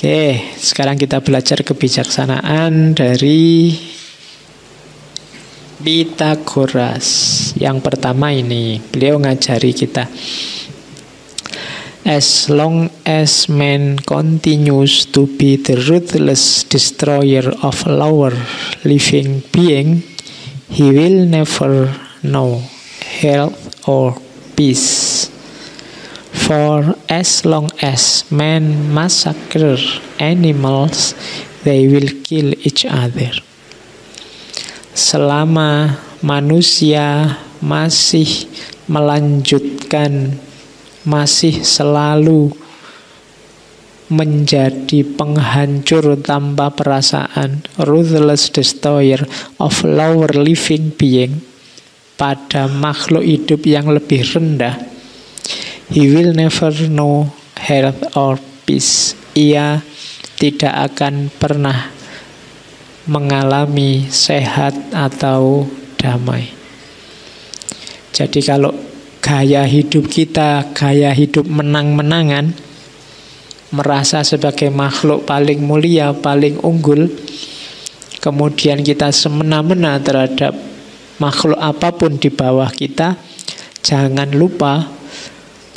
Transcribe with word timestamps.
Oke, 0.00 0.56
sekarang 0.56 0.96
kita 0.96 1.20
belajar 1.20 1.60
kebijaksanaan 1.60 2.96
dari 2.96 3.76
Pitagoras. 5.76 7.04
Yang 7.60 7.84
pertama 7.84 8.32
ini, 8.32 8.80
beliau 8.80 9.20
ngajari 9.20 9.76
kita. 9.76 10.08
As 12.08 12.48
long 12.48 12.88
as 13.04 13.52
man 13.52 14.00
continues 14.08 15.04
to 15.12 15.28
be 15.36 15.60
the 15.60 15.76
ruthless 15.84 16.64
destroyer 16.64 17.52
of 17.60 17.84
lower 17.84 18.32
living 18.88 19.44
being, 19.52 20.00
he 20.72 20.96
will 20.96 21.28
never 21.28 21.92
know 22.24 22.64
health 23.20 23.84
or 23.84 24.16
peace. 24.56 25.28
For 26.50 26.98
as 27.06 27.46
long 27.46 27.70
as 27.78 28.26
men 28.26 28.90
massacre 28.90 29.78
animals, 30.18 31.14
they 31.62 31.86
will 31.86 32.10
kill 32.26 32.58
each 32.66 32.82
other. 32.82 33.30
Selama 34.90 36.02
manusia 36.26 37.38
masih 37.62 38.50
melanjutkan 38.90 40.42
masih 41.06 41.62
selalu 41.62 42.50
menjadi 44.10 45.06
penghancur 45.06 46.18
tanpa 46.18 46.74
perasaan, 46.74 47.62
ruthless 47.78 48.50
destroyer 48.50 49.22
of 49.62 49.86
lower 49.86 50.34
living 50.34 50.90
being 50.98 51.46
pada 52.18 52.66
makhluk 52.66 53.22
hidup 53.22 53.62
yang 53.62 53.86
lebih 53.86 54.26
rendah, 54.34 54.89
he 55.90 56.06
will 56.06 56.30
never 56.30 56.70
know 56.86 57.26
health 57.58 57.98
or 58.14 58.38
peace. 58.64 59.18
Ia 59.34 59.82
tidak 60.38 60.94
akan 60.94 61.28
pernah 61.34 61.90
mengalami 63.10 64.06
sehat 64.06 64.94
atau 64.94 65.66
damai. 65.98 66.46
Jadi 68.14 68.40
kalau 68.42 68.70
gaya 69.18 69.66
hidup 69.66 70.06
kita, 70.06 70.70
gaya 70.74 71.10
hidup 71.10 71.46
menang-menangan, 71.46 72.54
merasa 73.74 74.22
sebagai 74.22 74.70
makhluk 74.70 75.26
paling 75.26 75.62
mulia, 75.62 76.14
paling 76.14 76.58
unggul, 76.62 77.10
kemudian 78.18 78.82
kita 78.82 79.10
semena-mena 79.14 79.98
terhadap 80.02 80.54
makhluk 81.22 81.58
apa 81.58 81.94
pun 81.94 82.18
di 82.18 82.30
bawah 82.30 82.70
kita, 82.70 83.14
jangan 83.82 84.30
lupa 84.34 84.99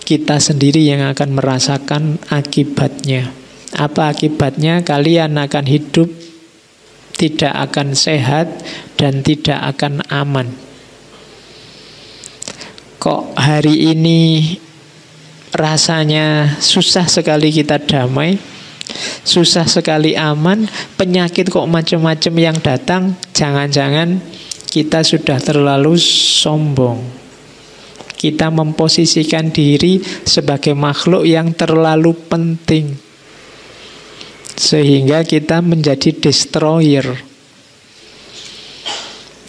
kita 0.04 0.40
sendiri 0.40 0.84
yang 0.84 1.04
akan 1.10 1.40
merasakan 1.40 2.20
akibatnya. 2.30 3.32
Apa 3.74 4.14
akibatnya? 4.14 4.84
Kalian 4.86 5.40
akan 5.40 5.66
hidup 5.66 6.12
tidak 7.18 7.56
akan 7.72 7.96
sehat 7.96 8.52
dan 9.00 9.24
tidak 9.24 9.58
akan 9.76 10.04
aman 10.12 10.52
kok 13.04 13.36
hari 13.36 13.92
ini 13.92 14.56
rasanya 15.52 16.56
susah 16.64 17.04
sekali 17.04 17.52
kita 17.52 17.76
damai, 17.76 18.40
susah 19.28 19.68
sekali 19.68 20.16
aman, 20.16 20.72
penyakit 20.96 21.52
kok 21.52 21.68
macam-macam 21.68 22.34
yang 22.40 22.56
datang, 22.64 23.20
jangan-jangan 23.36 24.24
kita 24.72 25.04
sudah 25.04 25.36
terlalu 25.44 26.00
sombong. 26.00 27.23
Kita 28.24 28.48
memposisikan 28.48 29.52
diri 29.52 30.00
sebagai 30.24 30.72
makhluk 30.72 31.28
yang 31.28 31.52
terlalu 31.52 32.16
penting. 32.32 32.96
Sehingga 34.56 35.28
kita 35.28 35.60
menjadi 35.60 36.16
destroyer. 36.16 37.20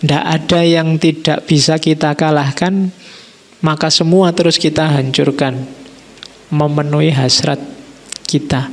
Tidak 0.02 0.24
ada 0.26 0.60
yang 0.66 0.98
tidak 0.98 1.46
bisa 1.46 1.78
kita 1.78 2.18
kalahkan 2.18 2.90
maka 3.64 3.88
semua 3.88 4.28
terus 4.36 4.60
kita 4.60 4.84
hancurkan, 4.92 5.64
memenuhi 6.52 7.08
hasrat 7.08 7.56
kita. 8.28 8.68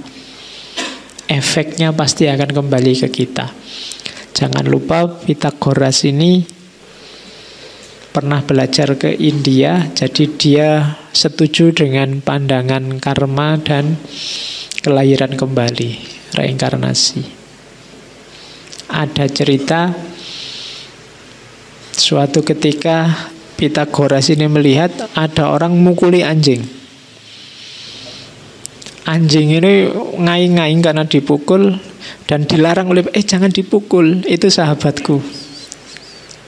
Efeknya 1.31 1.95
pasti 1.95 2.28
akan 2.28 2.51
kembali 2.51 3.07
ke 3.07 3.07
kita. 3.07 3.56
Jangan 4.35 4.67
lupa 4.67 5.07
Pitagoras 5.07 6.03
ini 6.03 6.44
pernah 8.11 8.44
belajar 8.44 8.99
ke 8.99 9.16
India, 9.16 9.88
jadi 9.95 10.23
dia 10.35 10.69
setuju 11.16 11.72
dengan 11.72 12.19
pandangan 12.19 12.99
karma 12.99 13.55
dan 13.59 13.95
kelahiran 14.83 15.39
kembali, 15.39 15.91
reinkarnasi. 16.35 17.23
Ada 18.91 19.31
cerita 19.31 19.95
suatu 21.95 22.44
ketika 22.44 23.31
Pitagoras 23.55 24.33
ini 24.33 24.49
melihat 24.49 24.89
ada 25.13 25.53
orang 25.53 25.78
mukuli 25.78 26.25
anjing. 26.25 26.66
Anjing 29.05 29.53
ini 29.53 29.85
ngai-ngai 30.17 30.73
karena 30.81 31.05
dipukul 31.05 31.78
dan 32.25 32.49
dilarang 32.49 32.89
oleh 32.89 33.05
eh 33.13 33.22
jangan 33.22 33.53
dipukul, 33.53 34.25
itu 34.25 34.49
sahabatku. 34.49 35.22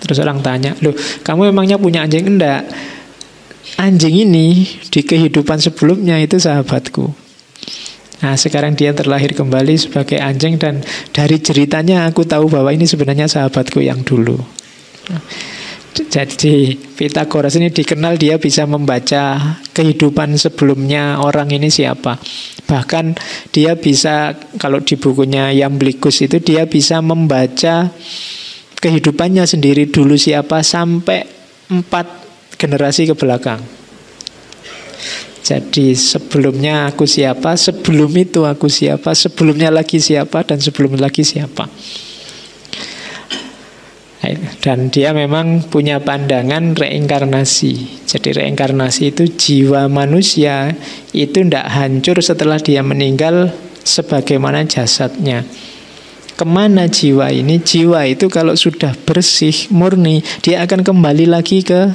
Terus 0.04 0.20
orang 0.20 0.44
tanya, 0.44 0.76
"Loh, 0.84 0.92
kamu 1.24 1.56
emangnya 1.56 1.80
punya 1.80 2.04
anjing 2.04 2.28
enggak?" 2.28 2.68
Anjing 3.80 4.28
ini 4.28 4.68
di 4.92 5.02
kehidupan 5.02 5.58
sebelumnya 5.64 6.20
itu 6.20 6.38
sahabatku. 6.38 7.24
Nah 8.24 8.40
sekarang 8.40 8.76
dia 8.76 8.96
terlahir 8.96 9.36
kembali 9.36 9.76
sebagai 9.76 10.16
anjing 10.16 10.56
dan 10.56 10.80
dari 11.12 11.44
ceritanya 11.44 12.08
aku 12.08 12.24
tahu 12.24 12.48
bahwa 12.48 12.72
ini 12.72 12.88
sebenarnya 12.88 13.28
sahabatku 13.28 13.84
yang 13.84 14.00
dulu. 14.06 14.40
Jadi 15.94 16.74
Pitagoras 16.98 17.54
ini 17.60 17.70
dikenal 17.70 18.18
dia 18.18 18.42
bisa 18.42 18.66
membaca 18.66 19.58
kehidupan 19.76 20.40
sebelumnya 20.40 21.22
orang 21.22 21.52
ini 21.54 21.70
siapa. 21.70 22.18
Bahkan 22.66 23.14
dia 23.54 23.78
bisa 23.78 24.34
kalau 24.58 24.82
di 24.82 24.98
bukunya 24.98 25.54
Yamblikus 25.54 26.26
itu 26.26 26.42
dia 26.42 26.66
bisa 26.66 27.04
membaca 27.04 27.92
kehidupannya 28.84 29.48
sendiri 29.48 29.88
dulu 29.88 30.20
siapa 30.20 30.60
sampai 30.60 31.24
empat 31.72 32.06
generasi 32.60 33.08
ke 33.08 33.16
belakang. 33.16 33.64
Jadi 35.44 35.96
sebelumnya 35.96 36.92
aku 36.92 37.04
siapa, 37.04 37.56
sebelum 37.56 38.12
itu 38.16 38.44
aku 38.48 38.68
siapa, 38.72 39.12
sebelumnya 39.12 39.72
lagi 39.72 40.00
siapa, 40.00 40.44
dan 40.44 40.60
sebelum 40.60 40.96
lagi 41.00 41.24
siapa. 41.24 41.68
Dan 44.64 44.88
dia 44.88 45.12
memang 45.12 45.68
punya 45.68 46.00
pandangan 46.00 46.80
reinkarnasi. 46.80 48.08
Jadi 48.08 48.40
reinkarnasi 48.40 49.12
itu 49.12 49.28
jiwa 49.28 49.92
manusia 49.92 50.72
itu 51.12 51.44
tidak 51.44 51.68
hancur 51.68 52.24
setelah 52.24 52.56
dia 52.56 52.80
meninggal 52.80 53.52
sebagaimana 53.84 54.64
jasadnya. 54.64 55.44
Ke 56.34 56.46
mana 56.50 56.90
jiwa 56.90 57.30
ini? 57.30 57.62
Jiwa 57.62 58.10
itu 58.10 58.26
kalau 58.26 58.58
sudah 58.58 58.98
bersih, 59.06 59.54
murni, 59.70 60.26
dia 60.42 60.66
akan 60.66 60.82
kembali 60.82 61.30
lagi 61.30 61.62
ke 61.62 61.94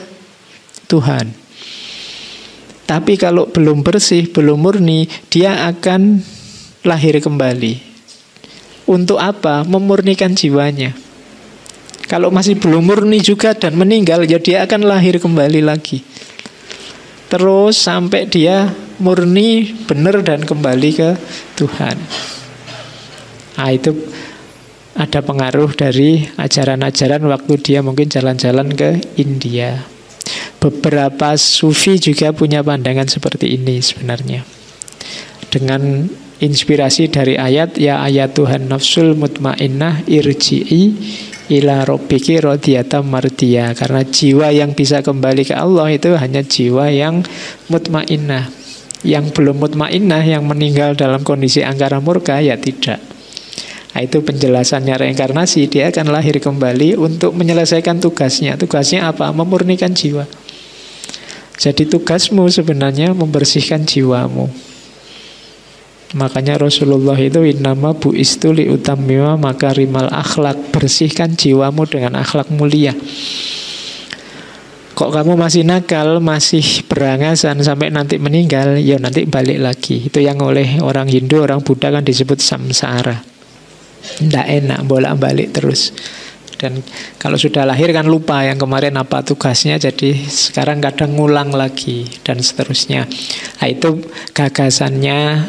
Tuhan. 0.86 1.34
Tapi 2.88 3.20
kalau 3.20 3.50
belum 3.50 3.84
bersih, 3.84 4.30
belum 4.30 4.64
murni, 4.64 5.10
dia 5.28 5.68
akan 5.68 6.22
lahir 6.86 7.18
kembali. 7.20 7.84
Untuk 8.88 9.20
apa? 9.20 9.66
Memurnikan 9.66 10.32
jiwanya. 10.32 10.96
Kalau 12.08 12.32
masih 12.32 12.56
belum 12.56 12.88
murni 12.88 13.20
juga 13.20 13.52
dan 13.52 13.76
meninggal, 13.76 14.24
ya 14.24 14.40
dia 14.40 14.64
akan 14.64 14.88
lahir 14.88 15.20
kembali 15.20 15.60
lagi. 15.60 16.00
Terus 17.28 17.76
sampai 17.76 18.24
dia 18.24 18.72
murni, 18.96 19.76
benar 19.84 20.24
dan 20.24 20.40
kembali 20.40 20.90
ke 20.96 21.10
Tuhan. 21.60 22.00
Nah 23.60 23.68
itu 23.74 23.92
ada 24.98 25.22
pengaruh 25.22 25.70
dari 25.78 26.26
ajaran-ajaran 26.34 27.22
waktu 27.30 27.54
dia 27.62 27.80
mungkin 27.86 28.10
jalan-jalan 28.10 28.74
ke 28.74 28.98
India. 29.14 29.86
Beberapa 30.58 31.38
sufi 31.38 32.02
juga 32.02 32.34
punya 32.34 32.66
pandangan 32.66 33.06
seperti 33.06 33.54
ini 33.54 33.78
sebenarnya. 33.78 34.42
Dengan 35.48 36.10
inspirasi 36.42 37.14
dari 37.14 37.38
ayat 37.38 37.78
ya 37.78 38.02
ayat 38.02 38.34
Tuhan 38.34 38.66
nafsul 38.66 39.14
mutmainnah 39.14 40.02
irji'i 40.10 40.98
ila 41.48 41.86
robbiki 41.86 42.42
rodiyata 42.42 43.00
mardia 43.00 43.70
karena 43.78 44.02
jiwa 44.02 44.50
yang 44.50 44.74
bisa 44.74 45.00
kembali 45.00 45.46
ke 45.46 45.54
Allah 45.54 45.88
itu 45.94 46.12
hanya 46.18 46.42
jiwa 46.42 46.90
yang 46.90 47.22
mutmainnah 47.70 48.50
yang 49.06 49.30
belum 49.30 49.62
mutmainnah 49.62 50.26
yang 50.26 50.42
meninggal 50.44 50.98
dalam 50.98 51.22
kondisi 51.22 51.62
angkara 51.62 52.02
murka 52.02 52.42
ya 52.42 52.58
tidak 52.58 52.98
nah, 53.98 54.06
itu 54.06 54.22
penjelasannya 54.22 54.94
reinkarnasi. 54.94 55.66
Dia 55.66 55.90
akan 55.90 56.14
lahir 56.14 56.38
kembali 56.38 56.94
untuk 56.94 57.34
menyelesaikan 57.34 57.98
tugasnya. 57.98 58.54
Tugasnya 58.54 59.10
apa? 59.10 59.34
Memurnikan 59.34 59.90
jiwa. 59.90 60.22
Jadi 61.58 61.90
tugasmu 61.90 62.46
sebenarnya 62.46 63.10
membersihkan 63.10 63.82
jiwamu. 63.82 64.46
Makanya 66.14 66.62
Rasulullah 66.62 67.18
itu 67.18 67.42
innama 67.42 67.92
bu 67.92 68.14
istuli 68.14 68.70
utamima 68.70 69.34
maka 69.34 69.74
rimal 69.74 70.06
akhlak. 70.14 70.70
Bersihkan 70.70 71.34
jiwamu 71.34 71.82
dengan 71.90 72.22
akhlak 72.22 72.54
mulia. 72.54 72.94
Kok 74.94 75.10
kamu 75.10 75.34
masih 75.34 75.66
nakal, 75.66 76.22
masih 76.22 76.86
berangasan 76.86 77.58
sampai 77.62 77.90
nanti 77.90 78.18
meninggal, 78.18 78.78
ya 78.78 78.98
nanti 78.98 79.26
balik 79.26 79.58
lagi. 79.58 80.06
Itu 80.06 80.18
yang 80.22 80.38
oleh 80.42 80.82
orang 80.82 81.06
Hindu, 81.06 81.42
orang 81.42 81.62
Buddha 81.62 81.90
kan 81.90 82.02
disebut 82.02 82.38
samsara. 82.42 83.37
Tidak 83.98 84.46
enak 84.46 84.86
bolak-balik 84.86 85.54
terus. 85.54 85.92
Dan 86.58 86.82
kalau 87.22 87.38
sudah 87.38 87.62
lahir 87.62 87.94
kan 87.94 88.10
lupa 88.10 88.42
yang 88.42 88.58
kemarin 88.58 88.98
apa 88.98 89.22
tugasnya, 89.22 89.78
jadi 89.78 90.26
sekarang 90.26 90.82
kadang 90.82 91.14
ngulang 91.14 91.54
lagi 91.54 92.02
dan 92.26 92.42
seterusnya. 92.42 93.06
Nah, 93.62 93.68
itu 93.70 94.02
gagasannya 94.34 95.46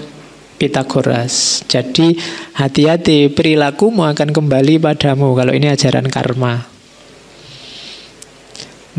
Pitagoras. 0.59 1.63
Jadi 1.71 2.19
hati-hati 2.59 3.31
perilakumu 3.31 4.03
akan 4.03 4.35
kembali 4.35 4.75
padamu 4.83 5.31
kalau 5.31 5.55
ini 5.55 5.71
ajaran 5.71 6.11
karma. 6.11 6.67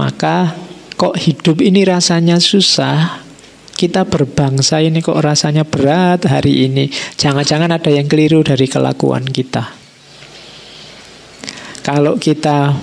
Maka 0.00 0.56
kok 0.96 1.20
hidup 1.20 1.60
ini 1.60 1.84
rasanya 1.84 2.40
susah, 2.40 3.20
kita 3.80 4.04
berbangsa 4.04 4.84
ini 4.84 5.00
kok 5.00 5.16
rasanya 5.16 5.64
berat 5.64 6.28
hari 6.28 6.68
ini. 6.68 6.92
Jangan-jangan 7.16 7.72
ada 7.72 7.88
yang 7.88 8.04
keliru 8.04 8.44
dari 8.44 8.68
kelakuan 8.68 9.24
kita. 9.24 9.72
Kalau 11.80 12.20
kita 12.20 12.76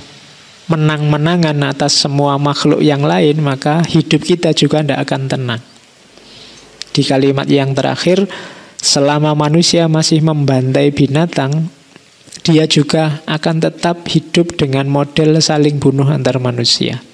menang-menangan 0.74 1.54
atas 1.70 2.02
semua 2.02 2.42
makhluk 2.42 2.82
yang 2.82 3.06
lain, 3.06 3.46
maka 3.46 3.86
hidup 3.86 4.26
kita 4.26 4.58
juga 4.58 4.82
tidak 4.82 5.06
akan 5.06 5.22
tenang. 5.30 5.62
Di 6.90 7.06
kalimat 7.06 7.46
yang 7.46 7.78
terakhir, 7.78 8.26
selama 8.82 9.38
manusia 9.38 9.86
masih 9.86 10.26
membantai 10.26 10.90
binatang, 10.90 11.70
dia 12.42 12.66
juga 12.66 13.22
akan 13.30 13.70
tetap 13.70 14.02
hidup 14.10 14.58
dengan 14.58 14.90
model 14.90 15.38
saling 15.46 15.78
bunuh 15.78 16.10
antar 16.10 16.42
manusia. 16.42 17.06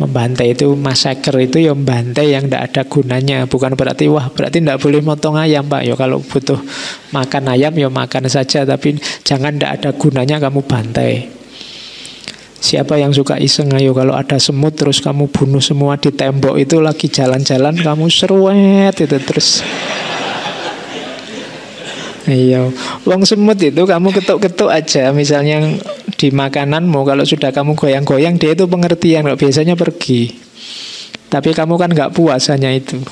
Membantai 0.00 0.56
itu 0.56 0.72
masaker 0.72 1.36
itu 1.44 1.60
ya 1.68 1.76
membantai 1.76 2.32
yang 2.32 2.48
tidak 2.48 2.72
ada 2.72 2.82
gunanya. 2.88 3.44
Bukan 3.44 3.76
berarti 3.76 4.08
wah 4.08 4.32
berarti 4.32 4.64
tidak 4.64 4.80
boleh 4.80 5.04
motong 5.04 5.36
ayam 5.36 5.68
pak. 5.68 5.84
Ya 5.84 5.92
kalau 5.92 6.24
butuh 6.24 6.56
makan 7.12 7.52
ayam 7.52 7.76
ya 7.76 7.92
makan 7.92 8.24
saja. 8.32 8.64
Tapi 8.64 8.96
jangan 9.22 9.60
tidak 9.60 9.70
ada 9.76 9.90
gunanya 9.92 10.40
kamu 10.40 10.64
bantai. 10.64 11.28
Siapa 12.60 13.00
yang 13.00 13.12
suka 13.12 13.36
iseng 13.40 13.72
ayo. 13.76 13.92
Kalau 13.92 14.16
ada 14.16 14.40
semut 14.40 14.76
terus 14.76 15.00
kamu 15.04 15.28
bunuh 15.28 15.60
semua 15.60 16.00
di 16.00 16.12
tembok 16.12 16.56
itu 16.56 16.80
lagi 16.80 17.08
jalan-jalan 17.08 17.76
kamu 17.76 18.08
seruet 18.08 18.96
itu 19.00 19.16
terus 19.20 19.64
Iya, 22.30 22.70
wong 23.02 23.26
semut 23.26 23.58
itu 23.58 23.82
kamu 23.82 24.14
ketuk-ketuk 24.14 24.70
aja 24.70 25.10
misalnya 25.10 25.66
di 26.14 26.30
makananmu 26.30 27.02
kalau 27.02 27.26
sudah 27.26 27.50
kamu 27.50 27.74
goyang-goyang 27.74 28.38
dia 28.38 28.54
itu 28.54 28.70
pengertian 28.70 29.26
kalau 29.26 29.34
biasanya 29.34 29.74
pergi. 29.74 30.30
Tapi 31.26 31.50
kamu 31.50 31.74
kan 31.74 31.90
nggak 31.90 32.14
puasanya 32.14 32.70
itu. 32.70 33.02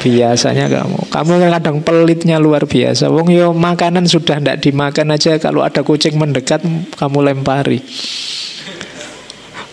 Biasanya 0.00 0.66
kamu, 0.66 1.12
kamu 1.12 1.32
kadang 1.60 1.78
pelitnya 1.86 2.42
luar 2.42 2.66
biasa. 2.66 3.06
Wong 3.12 3.30
yo 3.30 3.54
makanan 3.54 4.10
sudah 4.10 4.42
ndak 4.42 4.66
dimakan 4.66 5.14
aja 5.14 5.38
kalau 5.38 5.62
ada 5.62 5.86
kucing 5.86 6.18
mendekat 6.18 6.66
kamu 6.98 7.18
lempari. 7.22 7.78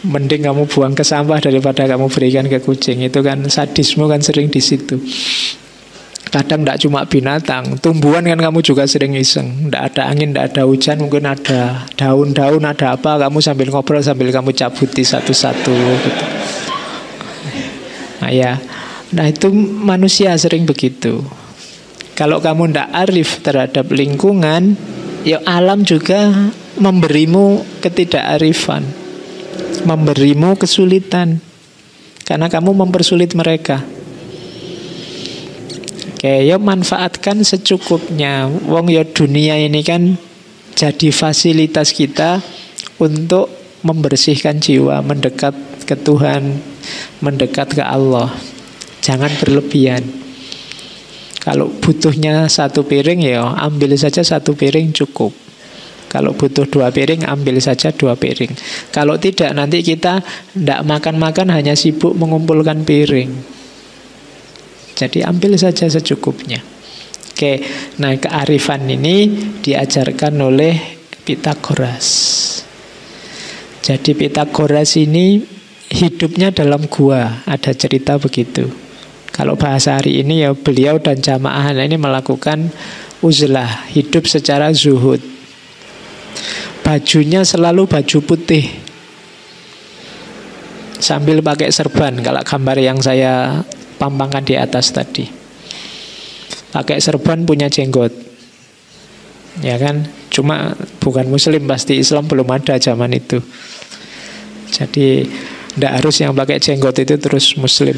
Mending 0.05 0.45
kamu 0.45 0.69
buang 0.69 0.93
ke 0.93 1.01
sampah 1.01 1.41
daripada 1.41 1.89
kamu 1.89 2.13
berikan 2.13 2.45
ke 2.45 2.61
kucing. 2.61 3.01
Itu 3.01 3.25
kan 3.25 3.41
sadisme 3.49 4.05
kan 4.05 4.21
sering 4.21 4.53
di 4.53 4.61
situ. 4.61 5.01
Kadang 6.27 6.67
tidak 6.67 6.79
cuma 6.83 7.07
binatang, 7.07 7.79
tumbuhan 7.79 8.19
kan 8.27 8.35
kamu 8.35 8.59
juga 8.59 8.83
sering 8.83 9.15
iseng. 9.15 9.71
Tidak 9.71 9.79
ada 9.79 10.11
angin, 10.11 10.35
tidak 10.35 10.51
ada 10.53 10.67
hujan, 10.67 10.99
mungkin 10.99 11.23
ada 11.23 11.87
daun-daun, 11.95 12.67
ada 12.67 12.99
apa, 12.99 13.15
kamu 13.15 13.39
sambil 13.39 13.71
ngobrol 13.71 14.03
sambil 14.03 14.27
kamu 14.35 14.51
cabuti 14.51 15.07
satu-satu. 15.07 15.71
Gitu. 15.71 16.25
Nah 18.19 18.31
ya, 18.33 18.59
nah 19.15 19.23
itu 19.23 19.47
manusia 19.55 20.35
sering 20.35 20.67
begitu. 20.67 21.23
Kalau 22.17 22.43
kamu 22.43 22.75
tidak 22.75 22.89
arif 22.91 23.39
terhadap 23.45 23.87
lingkungan, 23.93 24.75
ya 25.23 25.39
alam 25.47 25.87
juga 25.87 26.51
memberimu 26.75 27.63
ketidakarifan, 27.79 28.83
memberimu 29.87 30.59
kesulitan, 30.59 31.39
karena 32.27 32.51
kamu 32.51 32.73
mempersulit 32.73 33.31
mereka. 33.31 33.85
Oke, 36.17 36.49
ya 36.49 36.57
manfaatkan 36.57 37.45
secukupnya. 37.45 38.49
Wong 38.49 38.89
ya 38.89 39.05
dunia 39.05 39.53
ini 39.61 39.85
kan 39.85 40.17
jadi 40.73 41.13
fasilitas 41.13 41.93
kita 41.93 42.41
untuk 42.97 43.53
membersihkan 43.85 44.57
jiwa, 44.57 45.05
mendekat 45.05 45.53
ke 45.85 45.93
Tuhan, 45.93 46.57
mendekat 47.21 47.77
ke 47.77 47.85
Allah. 47.85 48.33
Jangan 49.05 49.29
berlebihan. 49.37 50.01
Kalau 51.37 51.69
butuhnya 51.69 52.49
satu 52.49 52.81
piring 52.81 53.21
ya 53.21 53.53
ambil 53.53 53.93
saja 53.93 54.25
satu 54.25 54.57
piring 54.57 54.89
cukup. 54.97 55.29
Kalau 56.09 56.33
butuh 56.33 56.65
dua 56.65 56.89
piring, 56.89 57.29
ambil 57.29 57.61
saja 57.61 57.93
dua 57.93 58.17
piring. 58.17 58.57
Kalau 58.89 59.21
tidak, 59.21 59.53
nanti 59.53 59.85
kita 59.85 60.25
tidak 60.55 60.81
makan-makan, 60.81 61.53
hanya 61.53 61.77
sibuk 61.77 62.17
mengumpulkan 62.17 62.81
piring. 62.87 63.56
Jadi 64.97 65.21
ambil 65.21 65.53
saja 65.61 65.85
secukupnya. 65.85 66.57
Oke, 67.37 67.61
nah 68.01 68.17
kearifan 68.17 68.89
ini 68.89 69.29
diajarkan 69.61 70.41
oleh 70.41 70.73
Pitagoras. 71.21 72.07
Jadi 73.85 74.17
Pitagoras 74.17 74.97
ini 74.97 75.37
hidupnya 75.93 76.49
dalam 76.49 76.89
gua, 76.89 77.45
ada 77.45 77.77
cerita 77.77 78.17
begitu. 78.17 78.65
Kalau 79.29 79.53
bahasa 79.53 80.01
hari 80.01 80.25
ini 80.25 80.41
ya 80.41 80.57
beliau 80.57 80.97
dan 80.97 81.21
jamaah 81.21 81.77
ini 81.77 81.93
melakukan 81.93 82.73
uzlah, 83.21 83.85
hidup 83.93 84.25
secara 84.25 84.73
zuhud. 84.73 85.21
Bajunya 86.81 87.45
selalu 87.45 87.85
baju 87.85 88.17
putih. 88.25 88.65
Sambil 90.97 91.45
pakai 91.45 91.69
serban, 91.69 92.17
kalau 92.25 92.41
gambar 92.41 92.77
yang 92.81 92.97
saya 92.97 93.61
pampangkan 93.97 94.45
di 94.45 94.55
atas 94.55 94.93
tadi. 94.93 95.25
Pakai 96.71 97.01
serban 97.01 97.43
punya 97.43 97.67
jenggot. 97.67 98.13
Ya 99.65 99.81
kan? 99.81 100.05
Cuma 100.29 100.77
bukan 101.01 101.25
muslim 101.27 101.65
pasti 101.65 101.97
Islam 101.97 102.29
belum 102.29 102.45
ada 102.53 102.77
zaman 102.77 103.09
itu. 103.17 103.41
Jadi 104.69 105.25
tidak 105.73 105.91
harus 105.97 106.15
yang 106.21 106.37
pakai 106.37 106.61
jenggot 106.61 106.93
itu 107.01 107.17
terus 107.17 107.57
muslim. 107.57 107.97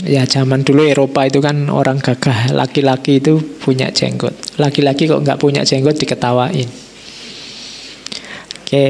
Ya 0.00 0.24
zaman 0.24 0.64
dulu 0.64 0.88
Eropa 0.88 1.28
itu 1.28 1.44
kan 1.44 1.68
orang 1.68 2.00
gagah 2.00 2.56
Laki-laki 2.56 3.20
itu 3.20 3.36
punya 3.60 3.92
jenggot 3.92 4.32
Laki-laki 4.56 5.04
kok 5.04 5.20
nggak 5.20 5.36
punya 5.36 5.68
jenggot 5.68 6.00
diketawain 6.00 6.64
Oke 8.64 8.86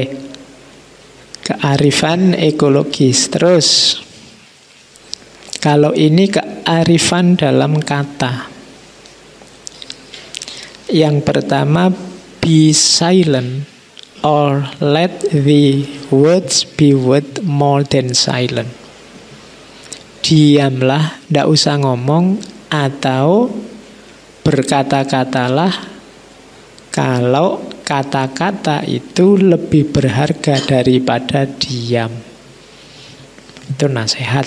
Kearifan 1.43 2.31
ekologis 2.39 3.27
Terus 3.27 3.99
kalau 5.63 5.95
ini 5.95 6.27
kearifan 6.27 7.39
dalam 7.39 7.79
kata. 7.79 8.51
Yang 10.91 11.23
pertama, 11.23 11.87
be 12.43 12.75
silent 12.75 13.63
or 14.27 14.67
let 14.83 15.23
the 15.31 15.87
words 16.11 16.67
be 16.67 16.91
word 16.91 17.47
more 17.47 17.87
than 17.87 18.11
silent. 18.11 18.67
Diamlah, 20.19 21.23
tidak 21.31 21.47
usah 21.47 21.79
ngomong, 21.79 22.43
atau 22.67 23.47
berkata-katalah 24.43 25.71
kalau 26.91 27.63
kata-kata 27.87 28.83
itu 28.83 29.39
lebih 29.39 29.95
berharga 29.95 30.59
daripada 30.59 31.47
diam. 31.47 32.11
Itu 33.71 33.87
nasihat 33.87 34.43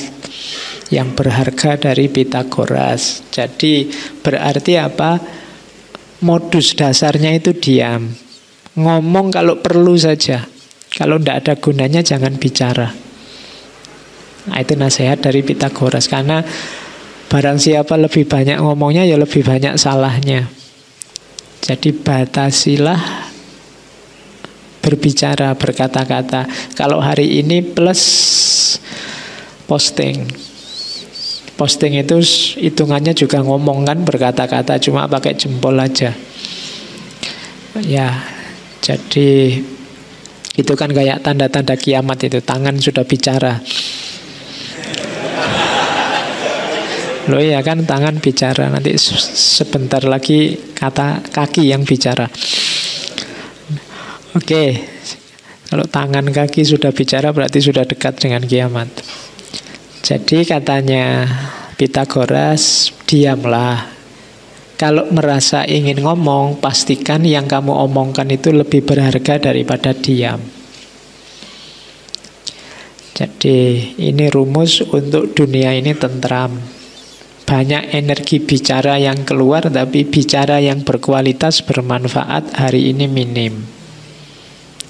yang 0.90 1.18
berharga 1.18 1.78
dari 1.90 2.06
Pitagoras. 2.06 3.26
Jadi 3.34 3.90
berarti 4.22 4.78
apa? 4.78 5.18
Modus 6.22 6.72
dasarnya 6.78 7.36
itu 7.36 7.52
diam. 7.52 8.08
Ngomong 8.78 9.34
kalau 9.34 9.58
perlu 9.60 9.98
saja. 9.98 10.46
Kalau 10.96 11.20
tidak 11.20 11.44
ada 11.44 11.54
gunanya 11.60 12.00
jangan 12.00 12.40
bicara. 12.40 12.88
Nah, 14.46 14.58
itu 14.62 14.78
nasihat 14.78 15.18
dari 15.20 15.42
Pitagoras 15.42 16.06
karena 16.06 16.40
barang 17.26 17.58
siapa 17.58 17.98
lebih 17.98 18.30
banyak 18.30 18.62
ngomongnya 18.62 19.02
ya 19.02 19.18
lebih 19.18 19.42
banyak 19.42 19.74
salahnya. 19.76 20.46
Jadi 21.66 21.90
batasilah 21.90 23.26
berbicara, 24.86 25.50
berkata-kata. 25.58 26.46
Kalau 26.78 27.02
hari 27.02 27.42
ini 27.42 27.58
plus 27.58 28.78
posting 29.66 30.45
posting 31.56 31.96
itu 31.96 32.20
hitungannya 32.60 33.16
juga 33.16 33.40
ngomong 33.40 33.88
kan 33.88 34.04
berkata-kata 34.04 34.76
cuma 34.80 35.08
pakai 35.08 35.34
jempol 35.34 35.76
aja. 35.80 36.12
Ya, 37.80 38.24
jadi 38.80 39.60
itu 40.56 40.72
kan 40.72 40.88
kayak 40.88 41.20
tanda-tanda 41.20 41.76
kiamat 41.76 42.16
itu 42.24 42.40
tangan 42.40 42.76
sudah 42.80 43.04
bicara. 43.04 43.60
Loh 47.26 47.42
ya 47.42 47.58
kan 47.60 47.82
tangan 47.82 48.22
bicara 48.22 48.70
nanti 48.70 48.94
sebentar 48.96 49.98
lagi 50.06 50.54
kata 50.78 51.26
kaki 51.26 51.74
yang 51.74 51.82
bicara. 51.82 52.30
Oke, 54.36 54.78
kalau 55.66 55.84
tangan 55.90 56.22
kaki 56.30 56.62
sudah 56.62 56.94
bicara 56.94 57.34
berarti 57.34 57.58
sudah 57.58 57.82
dekat 57.82 58.22
dengan 58.22 58.46
kiamat. 58.46 58.88
Jadi 60.06 60.46
katanya 60.46 61.26
Pitagoras, 61.74 62.94
diamlah. 63.10 63.90
Kalau 64.78 65.10
merasa 65.10 65.66
ingin 65.66 65.98
ngomong, 65.98 66.62
pastikan 66.62 67.26
yang 67.26 67.50
kamu 67.50 67.74
omongkan 67.90 68.30
itu 68.30 68.54
lebih 68.54 68.86
berharga 68.86 69.50
daripada 69.50 69.90
diam. 69.90 70.38
Jadi 73.18 73.58
ini 73.98 74.30
rumus 74.30 74.78
untuk 74.94 75.34
dunia 75.34 75.74
ini 75.74 75.90
tentram 75.98 76.54
banyak 77.46 77.94
energi 77.94 78.42
bicara 78.42 78.98
yang 79.02 79.26
keluar 79.26 79.70
tapi 79.70 80.02
bicara 80.06 80.58
yang 80.58 80.82
berkualitas 80.82 81.62
bermanfaat 81.62 82.58
hari 82.58 82.90
ini 82.90 83.06
minim 83.06 83.62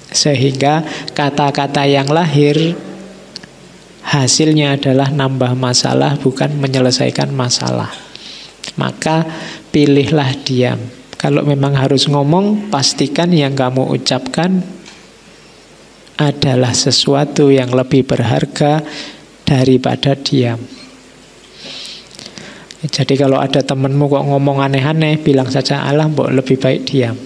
sehingga 0.09 0.81
kata-kata 1.13 1.85
yang 1.85 2.09
lahir 2.09 2.73
hasilnya 4.07 4.79
adalah 4.79 5.11
nambah 5.11 5.51
masalah 5.59 6.15
bukan 6.15 6.55
menyelesaikan 6.55 7.27
masalah. 7.35 7.91
Maka 8.79 9.27
pilihlah 9.75 10.31
diam. 10.47 10.79
Kalau 11.17 11.43
memang 11.43 11.75
harus 11.75 12.07
ngomong 12.07 12.71
pastikan 12.71 13.33
yang 13.33 13.57
kamu 13.57 13.89
ucapkan 13.89 14.63
adalah 16.17 16.71
sesuatu 16.71 17.51
yang 17.51 17.73
lebih 17.73 18.05
berharga 18.05 18.85
daripada 19.43 20.13
diam. 20.15 20.61
Jadi 22.77 23.17
kalau 23.17 23.41
ada 23.41 23.65
temenmu 23.65 24.05
kok 24.05 24.25
ngomong 24.29 24.61
aneh-aneh, 24.61 25.17
bilang 25.19 25.49
saja 25.49 25.81
Allah, 25.81 26.05
mbok 26.05 26.29
lebih 26.29 26.61
baik 26.61 26.85
diam. 26.85 27.17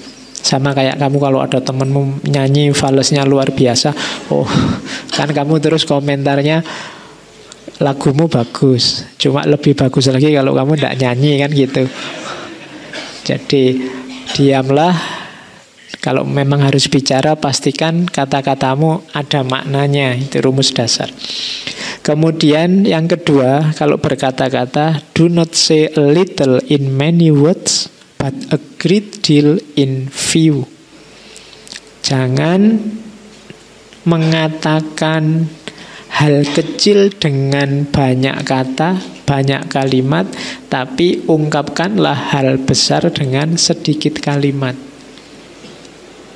Sama 0.42 0.74
kayak 0.74 0.98
kamu 0.98 1.18
kalau 1.22 1.40
ada 1.46 1.62
temenmu 1.62 2.26
nyanyi 2.26 2.74
falesnya 2.74 3.24
luar 3.24 3.54
biasa, 3.54 3.94
oh 4.34 4.50
kan 5.14 5.30
kamu 5.30 5.62
terus 5.62 5.86
komentarnya 5.86 6.66
lagumu 7.78 8.26
bagus, 8.26 9.06
cuma 9.22 9.46
lebih 9.46 9.78
bagus 9.78 10.10
lagi 10.10 10.34
kalau 10.34 10.58
kamu 10.58 10.82
tidak 10.82 10.98
nyanyi 10.98 11.32
kan 11.42 11.50
gitu. 11.54 11.84
Jadi 13.22 13.64
diamlah, 14.34 14.98
kalau 16.02 16.26
memang 16.26 16.66
harus 16.66 16.90
bicara 16.90 17.38
pastikan 17.38 18.10
kata-katamu 18.10 19.06
ada 19.14 19.46
maknanya, 19.46 20.18
itu 20.18 20.42
rumus 20.42 20.74
dasar. 20.74 21.14
Kemudian 22.02 22.82
yang 22.82 23.06
kedua, 23.06 23.78
kalau 23.78 24.02
berkata-kata, 24.02 25.06
do 25.14 25.30
not 25.30 25.54
say 25.54 25.86
a 25.94 26.02
little 26.02 26.58
in 26.66 26.98
many 26.98 27.30
words, 27.30 27.91
but 28.22 28.38
a 28.54 28.62
great 28.78 29.26
deal 29.26 29.58
in 29.74 30.06
few. 30.06 30.70
Jangan 32.06 32.78
mengatakan 34.06 35.50
hal 36.14 36.46
kecil 36.46 37.10
dengan 37.18 37.90
banyak 37.90 38.46
kata, 38.46 39.02
banyak 39.26 39.66
kalimat, 39.74 40.30
tapi 40.70 41.26
ungkapkanlah 41.26 42.38
hal 42.38 42.62
besar 42.62 43.10
dengan 43.10 43.58
sedikit 43.58 44.22
kalimat. 44.22 44.78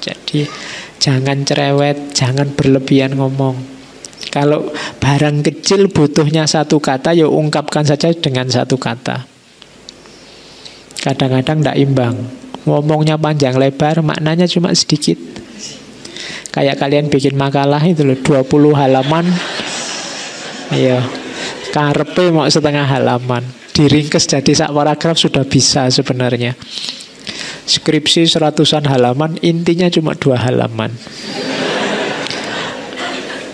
Jadi 0.02 0.50
jangan 0.98 1.46
cerewet, 1.46 2.18
jangan 2.18 2.50
berlebihan 2.58 3.14
ngomong. 3.14 3.62
Kalau 4.34 4.74
barang 4.98 5.46
kecil 5.46 5.94
butuhnya 5.94 6.50
satu 6.50 6.82
kata, 6.82 7.14
ya 7.14 7.30
ungkapkan 7.30 7.86
saja 7.86 8.10
dengan 8.10 8.50
satu 8.50 8.82
kata. 8.82 9.35
Kadang-kadang 11.06 11.62
tidak 11.62 11.78
imbang. 11.78 12.16
Ngomongnya 12.66 13.14
panjang 13.22 13.54
lebar, 13.62 14.02
maknanya 14.02 14.50
cuma 14.50 14.74
sedikit. 14.74 15.22
Kayak 16.50 16.82
kalian 16.82 17.14
bikin 17.14 17.38
makalah 17.38 17.84
itu 17.86 18.02
loh, 18.02 18.18
20 18.18 18.74
halaman. 18.74 19.30
Iya. 20.74 21.06
Karpe 21.70 22.34
mau 22.34 22.50
setengah 22.50 22.90
halaman. 22.90 23.46
Diringkes 23.76 24.26
jadi 24.26 24.66
sak 24.66 24.74
paragraf 24.74 25.20
sudah 25.20 25.46
bisa 25.46 25.92
sebenarnya. 25.94 26.58
Skripsi 27.70 28.26
seratusan 28.26 28.90
halaman, 28.90 29.38
intinya 29.46 29.86
cuma 29.94 30.18
dua 30.18 30.42
halaman. 30.42 30.90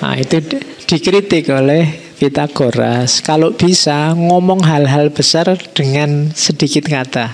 Nah, 0.01 0.15
itu 0.17 0.39
dikritik 0.88 1.51
oleh 1.53 2.00
Pitagoras. 2.21 3.25
Kalau 3.25 3.49
bisa 3.57 4.13
ngomong 4.13 4.61
hal-hal 4.61 5.09
besar 5.09 5.57
dengan 5.73 6.29
sedikit 6.37 6.85
kata. 6.85 7.33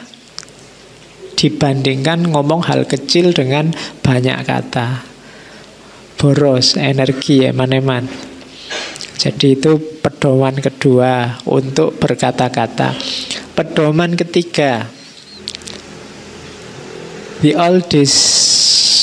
Dibandingkan 1.35 2.31
ngomong 2.31 2.63
hal 2.63 2.87
kecil 2.87 3.35
dengan 3.35 3.75
banyak 3.99 4.47
kata. 4.47 5.03
Boros, 6.15 6.79
energi, 6.79 7.43
eman-eman. 7.43 8.07
Jadi 9.19 9.59
itu 9.59 9.75
pedoman 9.99 10.55
kedua 10.55 11.43
untuk 11.51 11.99
berkata-kata. 11.99 12.95
Pedoman 13.59 14.15
ketiga. 14.15 14.87
The 17.43 17.59
oldest 17.59 18.15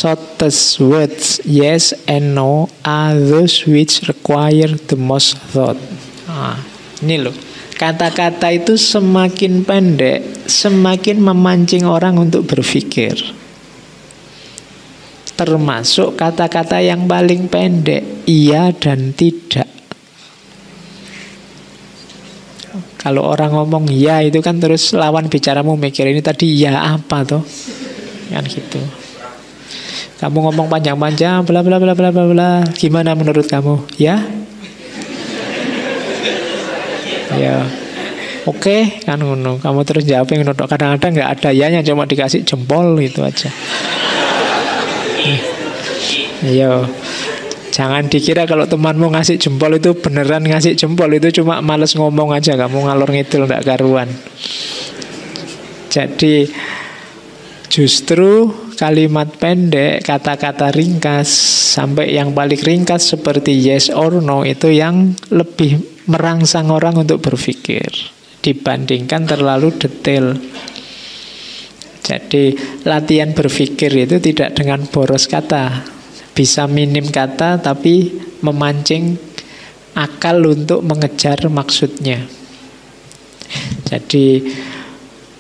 shortest 0.04 0.84
words, 0.84 1.40
yes 1.48 1.96
and 2.04 2.36
no, 2.36 2.68
are 2.84 3.16
those 3.16 3.64
which 3.64 4.04
require 4.04 4.68
the 4.92 5.00
most 5.00 5.40
thought. 5.48 5.80
Nah, 6.28 6.60
ini 7.00 7.24
loh. 7.24 7.32
Kata-kata 7.74 8.52
itu 8.52 8.76
semakin 8.76 9.64
pendek, 9.64 10.44
semakin 10.44 11.24
memancing 11.24 11.88
orang 11.88 12.20
untuk 12.20 12.44
berpikir. 12.44 13.16
Termasuk 15.34 16.20
kata-kata 16.20 16.84
yang 16.84 17.08
paling 17.08 17.48
pendek, 17.48 18.28
iya 18.28 18.76
dan 18.76 19.16
tidak. 19.16 19.66
Kalau 23.00 23.24
orang 23.24 23.56
ngomong 23.56 23.88
iya 23.88 24.20
itu 24.20 24.40
kan 24.44 24.60
terus 24.60 24.92
lawan 24.92 25.32
bicaramu 25.32 25.76
mikir 25.76 26.08
ini 26.08 26.20
tadi 26.20 26.60
iya 26.60 26.92
apa 26.94 27.24
tuh? 27.24 27.42
Kan 28.32 28.44
gitu. 28.48 29.03
Kamu 30.14 30.38
ngomong 30.50 30.70
panjang-panjang, 30.70 31.42
bla 31.42 31.60
bla 31.66 31.82
bla 31.82 31.92
bla 31.92 32.10
bla 32.14 32.24
bla. 32.30 32.50
Gimana 32.78 33.18
menurut 33.18 33.46
kamu? 33.50 33.98
Ya? 33.98 34.22
Ya. 37.34 37.66
Oke, 38.44 38.60
okay, 38.60 38.80
kan 39.08 39.18
ngono. 39.24 39.56
Kamu 39.56 39.82
terus 39.88 40.04
jawab 40.04 40.28
yang 40.30 40.44
nodok. 40.44 40.68
Kadang-kadang 40.68 41.16
nggak 41.16 41.30
ada 41.40 41.50
ya 41.50 41.66
yang 41.72 41.82
cuma 41.82 42.04
dikasih 42.04 42.44
jempol 42.44 43.00
itu 43.00 43.24
aja. 43.24 43.48
Iya. 46.44 46.84
Jangan 47.74 48.06
dikira 48.06 48.46
kalau 48.46 48.70
temanmu 48.70 49.10
ngasih 49.16 49.40
jempol 49.40 49.74
itu 49.74 49.98
beneran 49.98 50.46
ngasih 50.46 50.78
jempol 50.78 51.10
itu 51.10 51.42
cuma 51.42 51.58
males 51.58 51.98
ngomong 51.98 52.30
aja 52.30 52.54
kamu 52.54 52.86
ngalor 52.86 53.10
ngidul 53.10 53.50
nggak 53.50 53.66
karuan. 53.66 54.06
Jadi 55.90 56.46
justru 57.66 58.52
kalimat 58.76 59.30
pendek, 59.38 60.04
kata-kata 60.04 60.74
ringkas, 60.74 61.30
sampai 61.74 62.14
yang 62.14 62.34
paling 62.34 62.60
ringkas 62.60 63.14
seperti 63.14 63.54
yes 63.54 63.88
or 63.90 64.20
no 64.20 64.42
itu 64.42 64.70
yang 64.70 65.14
lebih 65.30 66.04
merangsang 66.10 66.68
orang 66.68 67.00
untuk 67.00 67.24
berpikir 67.24 67.88
dibandingkan 68.44 69.24
terlalu 69.24 69.72
detail. 69.80 70.36
Jadi 72.04 72.52
latihan 72.84 73.32
berpikir 73.32 73.88
itu 74.04 74.20
tidak 74.20 74.52
dengan 74.60 74.84
boros 74.84 75.24
kata, 75.24 75.88
bisa 76.36 76.68
minim 76.68 77.08
kata 77.08 77.64
tapi 77.64 78.12
memancing 78.44 79.16
akal 79.96 80.44
untuk 80.44 80.84
mengejar 80.84 81.48
maksudnya. 81.48 82.28
Jadi 83.88 84.44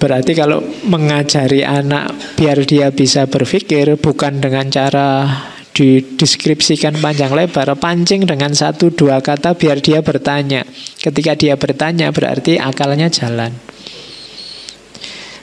Berarti 0.04 0.36
kalau 0.36 0.60
mengajari 0.84 1.64
anak 1.64 2.36
biar 2.36 2.60
dia 2.68 2.92
bisa 2.92 3.24
berpikir 3.24 3.96
bukan 3.96 4.36
dengan 4.36 4.68
cara 4.68 5.32
dideskripsikan 5.72 7.00
panjang 7.00 7.32
lebar, 7.32 7.72
pancing 7.80 8.28
dengan 8.28 8.52
satu 8.52 8.92
dua 8.92 9.24
kata 9.24 9.56
biar 9.56 9.80
dia 9.80 10.04
bertanya. 10.04 10.60
Ketika 11.00 11.32
dia 11.40 11.56
bertanya 11.56 12.12
berarti 12.12 12.60
akalnya 12.60 13.08
jalan. 13.08 13.56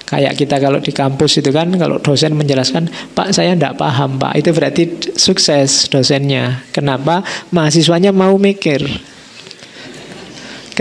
Kayak 0.05 0.37
kita 0.37 0.61
kalau 0.61 0.77
di 0.77 0.93
kampus 0.93 1.41
itu 1.41 1.49
kan 1.49 1.73
kalau 1.81 1.97
dosen 1.97 2.37
menjelaskan, 2.37 2.85
Pak 3.17 3.33
saya 3.33 3.57
tidak 3.57 3.81
paham 3.81 4.21
Pak, 4.21 4.45
itu 4.45 4.53
berarti 4.53 4.83
sukses 5.17 5.89
dosennya. 5.89 6.69
Kenapa? 6.69 7.25
Mahasiswanya 7.49 8.13
mau 8.13 8.37
mikir. 8.37 8.85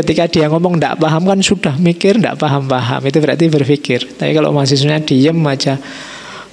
Ketika 0.01 0.25
dia 0.33 0.49
ngomong 0.49 0.81
tidak 0.81 0.97
paham 0.97 1.29
kan 1.29 1.45
sudah 1.45 1.77
mikir 1.77 2.17
tidak 2.17 2.41
paham-paham. 2.41 3.05
Itu 3.05 3.21
berarti 3.21 3.53
berpikir. 3.53 4.01
Tapi 4.17 4.33
kalau 4.33 4.49
mahasiswanya 4.57 5.05
diem 5.05 5.37
aja. 5.45 5.77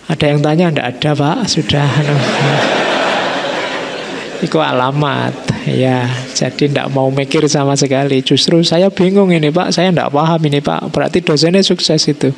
Ada 0.07 0.35
yang 0.35 0.39
tanya, 0.43 0.71
tidak 0.71 0.87
ada 0.87 1.11
pak, 1.15 1.37
sudah. 1.47 1.87
Itu 4.45 4.59
alamat, 4.59 5.33
ya. 5.67 6.07
Jadi 6.35 6.71
tidak 6.71 6.91
mau 6.91 7.07
mikir 7.07 7.47
sama 7.47 7.75
sekali. 7.75 8.23
Justru 8.23 8.63
saya 8.67 8.91
bingung 8.91 9.31
ini 9.31 9.51
pak, 9.51 9.71
saya 9.71 9.91
tidak 9.91 10.11
paham 10.11 10.41
ini 10.47 10.59
pak. 10.59 10.91
Berarti 10.91 11.23
dosennya 11.23 11.63
sukses 11.63 12.03
itu. 12.07 12.31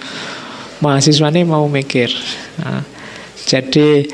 Mahasiswanya 0.79 1.43
mau 1.43 1.67
mikir. 1.67 2.07
Nah, 2.61 2.85
jadi 3.45 4.07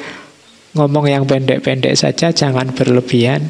ngomong 0.76 1.12
yang 1.12 1.24
pendek-pendek 1.24 1.96
saja, 1.96 2.36
jangan 2.36 2.74
berlebihan. 2.74 3.48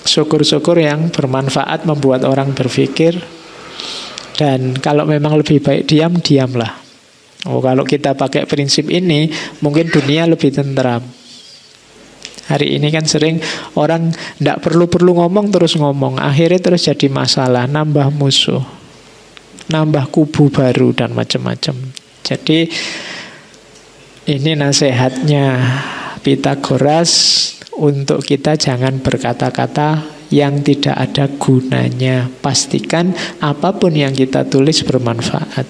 Syukur-syukur 0.00 0.80
yang 0.80 1.12
bermanfaat 1.12 1.84
membuat 1.84 2.24
orang 2.24 2.56
berpikir. 2.56 3.20
Dan 4.40 4.72
kalau 4.80 5.04
memang 5.04 5.36
lebih 5.36 5.60
baik 5.60 5.84
diam, 5.84 6.16
diamlah. 6.16 6.80
Oh, 7.48 7.60
kalau 7.60 7.84
kita 7.84 8.16
pakai 8.16 8.44
prinsip 8.44 8.88
ini, 8.88 9.28
mungkin 9.64 9.88
dunia 9.88 10.28
lebih 10.28 10.52
tentram. 10.52 11.00
Hari 12.50 12.76
ini 12.76 12.90
kan 12.90 13.06
sering 13.06 13.38
orang 13.78 14.10
tidak 14.10 14.58
perlu-perlu 14.58 15.22
ngomong 15.22 15.54
terus 15.54 15.78
ngomong. 15.78 16.18
Akhirnya 16.18 16.58
terus 16.58 16.82
jadi 16.88 17.06
masalah, 17.06 17.70
nambah 17.70 18.10
musuh. 18.10 18.64
Nambah 19.70 20.10
kubu 20.10 20.50
baru 20.50 20.90
dan 20.90 21.14
macam-macam. 21.14 21.94
Jadi 22.26 22.66
ini 24.26 24.52
nasihatnya 24.58 25.62
Pitagoras 26.20 27.12
untuk 27.80 28.20
kita 28.20 28.60
jangan 28.60 29.00
berkata-kata 29.00 30.20
yang 30.28 30.60
tidak 30.60 30.94
ada 30.94 31.26
gunanya. 31.40 32.28
Pastikan 32.28 33.16
apa 33.40 33.74
pun 33.74 33.96
yang 33.96 34.12
kita 34.12 34.46
tulis 34.46 34.84
bermanfaat. 34.84 35.66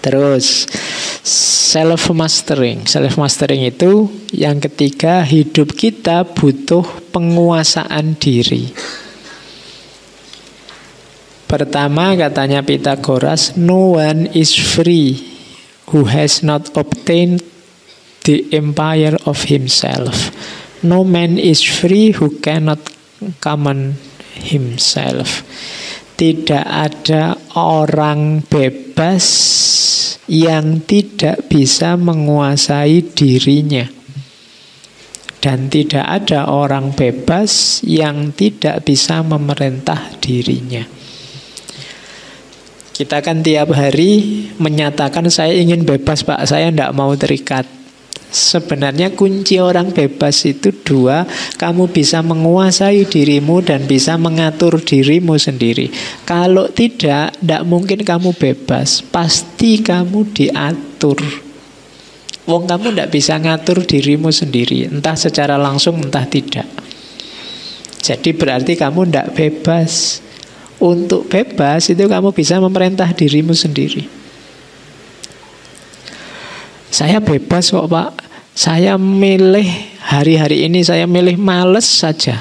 Terus 0.00 0.70
self 1.26 2.14
mastering. 2.14 2.86
Self 2.86 3.18
mastering 3.18 3.66
itu 3.66 4.06
yang 4.30 4.62
ketiga 4.62 5.26
hidup 5.26 5.74
kita 5.74 6.22
butuh 6.22 6.86
penguasaan 7.10 8.14
diri. 8.14 8.70
Pertama 11.46 12.18
katanya 12.18 12.62
Pitagoras, 12.62 13.54
no 13.54 13.98
one 13.98 14.26
is 14.34 14.50
free 14.50 15.22
who 15.94 16.10
has 16.10 16.42
not 16.42 16.74
obtained 16.74 17.38
the 18.26 18.50
empire 18.50 19.14
of 19.24 19.46
himself. 19.46 20.34
No 20.82 21.06
man 21.06 21.38
is 21.38 21.62
free 21.62 22.10
who 22.12 22.42
cannot 22.42 22.82
command 23.38 23.96
himself. 24.34 25.46
Tidak 26.16 26.64
ada 26.64 27.36
orang 27.54 28.42
bebas 28.44 29.24
yang 30.26 30.82
tidak 30.84 31.46
bisa 31.46 31.94
menguasai 31.94 33.04
dirinya. 33.14 33.86
Dan 35.36 35.70
tidak 35.70 36.02
ada 36.02 36.50
orang 36.50 36.96
bebas 36.96 37.78
yang 37.86 38.34
tidak 38.34 38.82
bisa 38.82 39.22
memerintah 39.22 40.18
dirinya. 40.18 40.82
Kita 42.96 43.20
kan 43.20 43.44
tiap 43.44 43.76
hari 43.76 44.48
menyatakan 44.56 45.28
saya 45.28 45.52
ingin 45.52 45.84
bebas 45.84 46.24
pak, 46.24 46.48
saya 46.48 46.72
tidak 46.72 46.96
mau 46.96 47.12
terikat. 47.12 47.75
Sebenarnya 48.26 49.14
kunci 49.14 49.62
orang 49.62 49.94
bebas 49.94 50.42
itu 50.44 50.74
dua, 50.82 51.24
kamu 51.56 51.88
bisa 51.88 52.20
menguasai 52.26 53.06
dirimu 53.06 53.62
dan 53.62 53.86
bisa 53.86 54.18
mengatur 54.18 54.82
dirimu 54.82 55.38
sendiri. 55.38 55.94
Kalau 56.26 56.66
tidak, 56.68 57.38
tidak 57.38 57.62
mungkin 57.64 58.02
kamu 58.02 58.34
bebas, 58.34 59.06
pasti 59.08 59.78
kamu 59.78 60.26
diatur. 60.34 61.22
Wong 62.46 62.66
kamu 62.66 62.94
tidak 62.94 63.10
bisa 63.14 63.34
ngatur 63.38 63.82
dirimu 63.86 64.30
sendiri, 64.30 64.90
entah 64.90 65.18
secara 65.18 65.54
langsung, 65.58 65.98
entah 65.98 66.26
tidak. 66.26 66.66
Jadi 68.02 68.30
berarti 68.34 68.78
kamu 68.78 69.10
tidak 69.10 69.28
bebas. 69.34 70.22
Untuk 70.76 71.26
bebas 71.32 71.88
itu 71.88 72.04
kamu 72.04 72.36
bisa 72.36 72.60
memerintah 72.60 73.08
dirimu 73.10 73.56
sendiri. 73.56 74.15
Saya 76.96 77.20
bebas 77.20 77.68
kok 77.68 77.92
pak. 77.92 78.24
Saya 78.56 78.96
milih 78.96 79.68
hari-hari 80.00 80.64
ini 80.64 80.80
saya 80.80 81.04
milih 81.04 81.36
males 81.36 81.84
saja. 81.84 82.40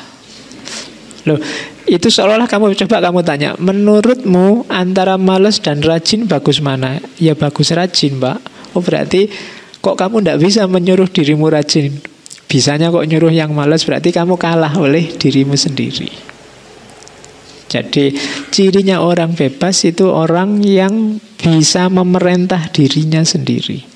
Loh, 1.28 1.36
itu 1.84 2.08
seolah-olah 2.08 2.48
kamu 2.48 2.72
coba 2.88 3.04
kamu 3.04 3.20
tanya, 3.28 3.52
menurutmu 3.60 4.64
antara 4.72 5.20
males 5.20 5.60
dan 5.60 5.84
rajin 5.84 6.24
bagus 6.24 6.64
mana? 6.64 7.04
Ya 7.20 7.36
bagus 7.36 7.76
rajin, 7.76 8.16
Pak. 8.16 8.40
Oh 8.72 8.80
berarti 8.80 9.28
kok 9.84 10.00
kamu 10.00 10.24
tidak 10.24 10.40
bisa 10.40 10.64
menyuruh 10.72 11.12
dirimu 11.12 11.52
rajin? 11.52 12.00
Bisanya 12.48 12.96
kok 12.96 13.04
nyuruh 13.04 13.36
yang 13.36 13.52
males 13.52 13.84
berarti 13.84 14.16
kamu 14.16 14.40
kalah 14.40 14.72
oleh 14.80 15.20
dirimu 15.20 15.60
sendiri. 15.60 16.08
Jadi 17.68 18.16
cirinya 18.56 19.04
orang 19.04 19.36
bebas 19.36 19.84
itu 19.84 20.08
orang 20.08 20.64
yang 20.64 21.20
bisa 21.44 21.92
memerintah 21.92 22.72
dirinya 22.72 23.20
sendiri 23.20 23.95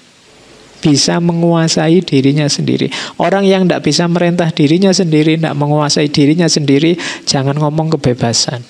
bisa 0.80 1.20
menguasai 1.20 2.00
dirinya 2.04 2.48
sendiri. 2.48 2.88
Orang 3.20 3.44
yang 3.46 3.68
tidak 3.68 3.84
bisa 3.86 4.08
merintah 4.08 4.50
dirinya 4.52 4.92
sendiri, 4.96 5.36
tidak 5.36 5.56
menguasai 5.56 6.08
dirinya 6.08 6.48
sendiri, 6.48 6.96
jangan 7.28 7.56
ngomong 7.60 8.00
kebebasan. 8.00 8.64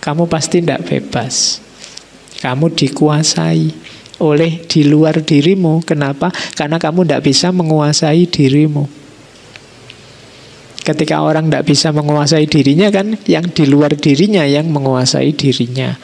Kamu 0.00 0.28
pasti 0.28 0.60
tidak 0.60 0.84
bebas. 0.88 1.60
Kamu 2.44 2.76
dikuasai 2.76 3.72
oleh 4.20 4.64
di 4.68 4.84
luar 4.84 5.24
dirimu. 5.24 5.80
Kenapa? 5.84 6.28
Karena 6.52 6.76
kamu 6.76 7.08
tidak 7.08 7.24
bisa 7.24 7.48
menguasai 7.48 8.28
dirimu. 8.28 9.03
Ketika 10.84 11.24
orang 11.24 11.48
tidak 11.48 11.64
bisa 11.64 11.88
menguasai 11.96 12.44
dirinya 12.44 12.92
kan 12.92 13.16
yang 13.24 13.48
di 13.48 13.64
luar 13.64 13.96
dirinya 13.96 14.44
yang 14.44 14.68
menguasai 14.68 15.32
dirinya. 15.32 15.96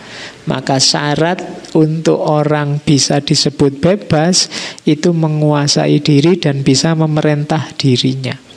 Maka 0.49 0.81
syarat 0.81 1.69
untuk 1.77 2.17
orang 2.17 2.81
bisa 2.81 3.21
disebut 3.21 3.77
bebas 3.77 4.49
itu 4.89 5.13
menguasai 5.13 6.01
diri 6.01 6.41
dan 6.41 6.65
bisa 6.65 6.97
memerintah 6.97 7.77
dirinya. 7.77 8.50